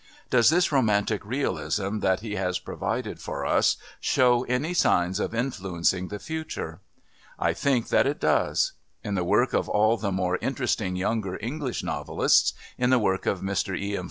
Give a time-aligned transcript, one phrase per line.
[0.31, 6.07] Does this Romantic Realism that he has provided for us show any signs of influencing
[6.07, 6.79] that future?
[7.37, 8.71] I think that it does.
[9.03, 13.27] In the work of all of the more interesting younger English novelists in the work
[13.27, 13.95] of Mr E.
[13.97, 13.99] M.